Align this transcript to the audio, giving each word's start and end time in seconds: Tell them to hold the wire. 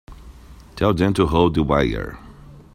Tell 0.75 0.95
them 0.95 1.13
to 1.13 1.27
hold 1.27 1.53
the 1.53 1.61
wire. 1.61 2.17